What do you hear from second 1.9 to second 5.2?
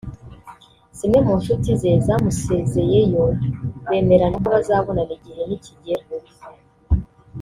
zamusezeyeyo bemeranya ko bazabonana